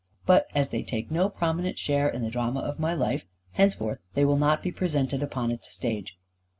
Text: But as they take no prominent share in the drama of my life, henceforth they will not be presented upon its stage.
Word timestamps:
But 0.25 0.47
as 0.55 0.69
they 0.69 0.81
take 0.81 1.11
no 1.11 1.29
prominent 1.29 1.77
share 1.77 2.09
in 2.09 2.23
the 2.23 2.31
drama 2.31 2.61
of 2.61 2.79
my 2.79 2.91
life, 2.95 3.23
henceforth 3.51 3.99
they 4.15 4.25
will 4.25 4.35
not 4.35 4.63
be 4.63 4.71
presented 4.71 5.21
upon 5.21 5.51
its 5.51 5.71
stage. 5.71 6.17